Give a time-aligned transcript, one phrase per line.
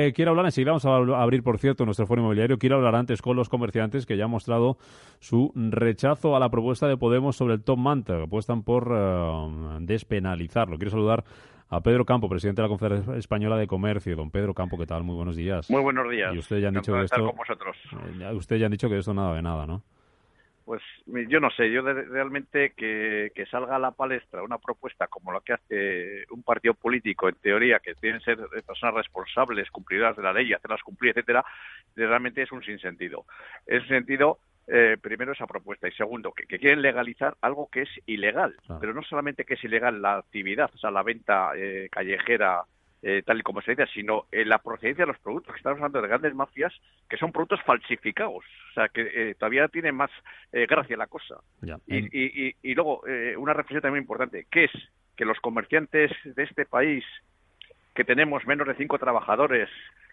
[0.00, 2.56] Eh, quiero hablar, enseguida vamos a abrir, por cierto, nuestro foro inmobiliario.
[2.56, 4.78] Quiero hablar antes con los comerciantes que ya han mostrado
[5.18, 9.78] su rechazo a la propuesta de Podemos sobre el top manta, que apuestan por uh,
[9.80, 10.76] despenalizarlo.
[10.76, 11.24] Quiero saludar
[11.68, 14.14] a Pedro Campo, presidente de la Conferencia Española de Comercio.
[14.14, 15.02] Don Pedro Campo, ¿qué tal?
[15.02, 15.68] Muy buenos días.
[15.68, 16.32] Muy buenos días.
[16.32, 17.34] Y usted ya han dicho que esto.
[18.20, 19.82] Eh, usted ya han dicho que esto nada de nada, ¿no?
[20.68, 25.32] Pues yo no sé, yo realmente que, que, salga a la palestra una propuesta como
[25.32, 30.14] la que hace un partido político, en teoría, que tienen que ser personas responsables, cumplidoras
[30.14, 31.42] de la ley, hacerlas cumplir, etcétera,
[31.96, 33.24] realmente es un sinsentido.
[33.66, 37.90] En ese sentido, eh, primero esa propuesta y segundo que, quieren legalizar algo que es
[38.04, 42.64] ilegal, pero no solamente que es ilegal la actividad, o sea, la venta eh, callejera
[43.02, 46.02] eh, tal y como se dice, sino la procedencia de los productos, que estamos hablando
[46.02, 46.72] de grandes mafias,
[47.08, 50.10] que son productos falsificados, o sea, que todavía tiene más
[50.52, 51.36] gracia la cosa.
[51.86, 53.02] Y, y, luego,
[53.36, 54.72] una reflexión también importante, que es
[55.16, 57.04] que los comerciantes de este país,
[57.94, 59.68] que tenemos menos de cinco trabajadores,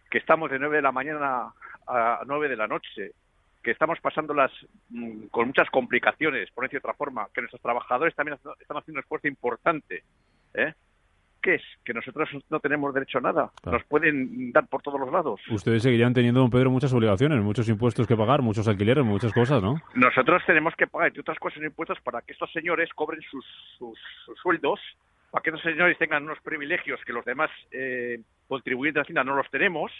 [0.09, 1.53] que estamos de nueve de la mañana
[1.87, 3.13] a nueve de la noche,
[3.65, 4.51] que estamos pasándolas
[4.89, 8.99] mm, con muchas complicaciones, por decir de otra forma, que nuestros trabajadores también están haciendo
[8.99, 10.03] un esfuerzo importante.
[11.45, 11.61] ¿Qué es?
[11.83, 13.51] Que nosotros no tenemos derecho a nada.
[13.65, 15.39] Nos pueden dar por todos los lados.
[15.51, 19.61] Ustedes seguirían teniendo, don Pedro, muchas obligaciones, muchos impuestos que pagar, muchos alquileres, muchas cosas,
[19.61, 19.75] ¿no?
[19.93, 23.45] Nosotros tenemos que pagar, entre otras cosas, impuestos para que estos señores cobren sus,
[23.77, 23.99] sus,
[24.41, 24.79] sueldos,
[25.29, 29.35] para que estos señores tengan unos privilegios que los demás eh, contribuyentes de Hacienda no
[29.35, 29.91] los tenemos,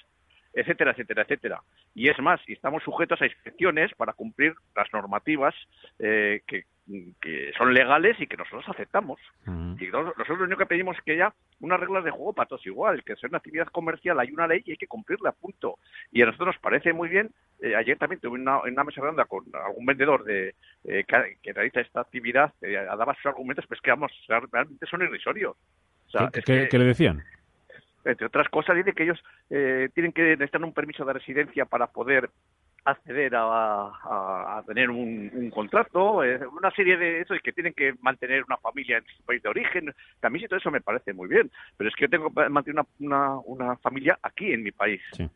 [0.52, 1.62] etcétera, etcétera, etcétera.
[1.94, 5.54] Y es más, estamos sujetos a inspecciones para cumplir las normativas
[6.00, 6.64] eh, que,
[7.58, 9.20] son legales y que nosotros aceptamos.
[9.48, 12.66] Y nosotros lo único que pedimos es que haya unas reglas de juego para todos
[12.66, 15.80] igual, que es una actividad comercial, hay una ley y hay que cumplirla, punto.
[16.12, 17.32] Y a nosotros nos parece muy bien,
[17.62, 21.04] eh, ayer también tuve una, una mesa redonda con algún vendedor de eh,
[21.42, 25.56] que, realiza esta actividad, que daba sus argumentos, pues que vamos, realmente son irrisorios.
[26.46, 27.24] ¿Qué, ¿Qué le decían?
[28.06, 31.88] entre otras cosas, dice que ellos eh, tienen que necesitar un permiso de residencia para
[31.88, 32.30] poder
[32.86, 38.44] acceder a, tener un, contrato, eh, una serie de eso, y que tienen que mantener
[38.44, 39.94] una familia en su país de origen.
[40.20, 42.86] También si todo eso me parece muy bien, pero es que yo tengo que mantener
[43.00, 45.02] una, una familia aquí en mi país.
[45.14, 45.30] Sí.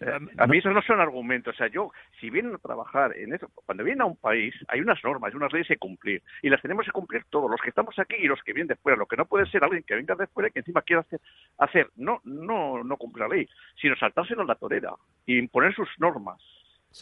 [0.00, 1.54] Eh, a mí esos no son argumentos.
[1.54, 1.90] O sea, yo,
[2.20, 5.36] si vienen a trabajar en eso, cuando vienen a un país, hay unas normas y
[5.36, 6.22] unas leyes que cumplir.
[6.42, 8.76] Y las tenemos que cumplir todos, los que estamos aquí y los que vienen de
[8.76, 8.98] fuera.
[8.98, 11.20] Lo que no puede ser alguien que venga de fuera y que encima quiera hacer,
[11.58, 13.48] hacer no, no, no cumplir la ley,
[13.80, 14.94] sino saltárselo la torera
[15.26, 16.40] y imponer sus normas.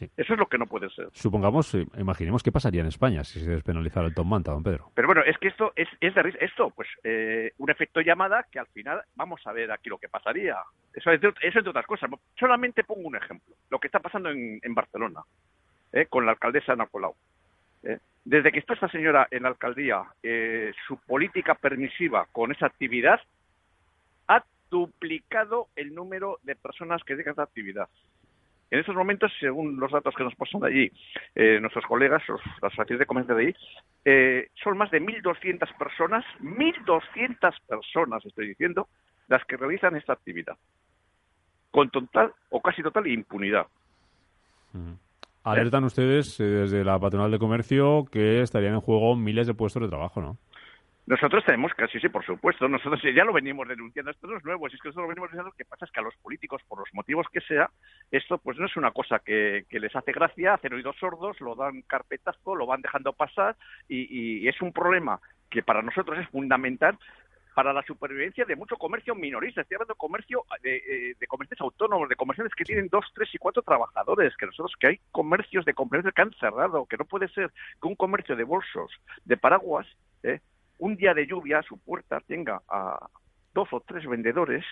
[0.00, 1.08] Eso es lo que no puede ser.
[1.12, 4.90] Supongamos, eh, imaginemos qué pasaría en España si se despenalizara el Tom Manta, don Pedro.
[4.94, 8.58] Pero bueno, es que esto es, es de esto, pues eh, un efecto llamada que
[8.58, 10.56] al final vamos a ver aquí lo que pasaría.
[10.94, 12.10] Eso es, de, eso otras cosas.
[12.38, 13.54] Solamente pongo un ejemplo.
[13.68, 15.20] Lo que está pasando en, Barcelona
[15.92, 17.14] eh, con la alcaldesa Ana Colau.
[18.24, 20.04] Desde que está esta señora en la alcaldía,
[20.86, 23.20] su política permisiva con esa actividad
[24.28, 27.88] ha duplicado el número de personas que dedican a esta actividad.
[28.72, 30.92] En estos momentos, según los datos que nos pasan de allí
[31.34, 33.54] eh, nuestros colegas, los, las de comercio de allí,
[34.02, 38.88] eh, son más de 1.200 personas, 1.200 personas, estoy diciendo,
[39.28, 40.56] las que realizan esta actividad,
[41.70, 43.66] con total o casi total impunidad.
[45.44, 49.82] Alertan ustedes eh, desde la patronal de comercio que estarían en juego miles de puestos
[49.82, 50.38] de trabajo, ¿no?
[51.04, 52.68] Nosotros tenemos casi, sí, por supuesto.
[52.68, 54.12] Nosotros ya lo venimos denunciando.
[54.12, 54.66] Esto no es nuevo.
[54.68, 55.50] es que nosotros lo venimos denunciando.
[55.50, 57.70] Lo que pasa es que a los políticos, por los motivos que sea,
[58.10, 61.82] esto pues no es una cosa que, les hace gracia, hacen oídos sordos, lo dan
[61.82, 63.56] carpetazo, lo van dejando pasar
[63.88, 65.20] y, es un problema
[65.50, 66.98] que para nosotros es fundamental
[67.54, 69.60] para la supervivencia de mucho comercio minorista.
[69.60, 73.28] Estoy hablando de comercio de, eh, de comercios autónomos, de comerciantes que tienen dos, tres
[73.34, 77.04] y cuatro trabajadores, que nosotros que hay comercios de comercios que han cerrado, que no
[77.04, 78.92] puede ser que un comercio de bolsos,
[79.24, 79.86] de paraguas,
[80.22, 80.40] eh,
[80.82, 82.98] un día de lluvia su puerta tenga a
[83.54, 84.64] dos o tres vendedores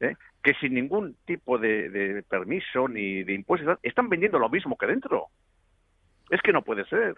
[0.00, 0.16] ¿eh?
[0.42, 5.26] que sin ningún tipo de, permiso ni de impuestos están vendiendo lo mismo que dentro.
[6.28, 7.14] Es que no puede ser.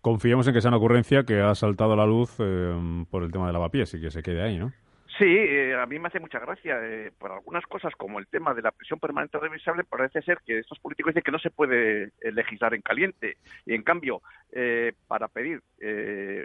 [0.00, 3.32] Confiemos en que sea una ocurrencia que ha saltado a la luz eh, por el
[3.32, 4.72] tema de lavapiés y que se quede ahí, ¿no?
[5.18, 6.78] Sí, eh, a mí me hace mucha gracia.
[6.82, 10.58] Eh, por algunas cosas, como el tema de la prisión permanente revisable, parece ser que
[10.58, 13.38] estos políticos dicen que no se puede eh, legislar en caliente.
[13.64, 14.20] Y en cambio,
[15.06, 15.60] para pedir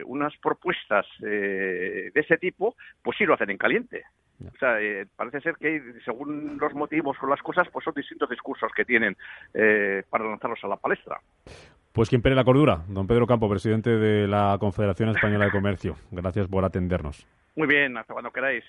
[0.06, 4.04] unas propuestas de ese tipo, pues sí lo hacen en caliente.
[4.42, 4.78] O sea,
[5.16, 9.16] parece ser que según los motivos o las cosas, pues son distintos discursos que tienen
[10.10, 11.22] para lanzarlos a la palestra.
[11.94, 15.96] Pues quien pere la cordura, don Pedro Campo, presidente de la Confederación Española de Comercio.
[16.12, 17.26] Gracias por atendernos.
[17.56, 18.64] Muy bien, hasta cuando queráis.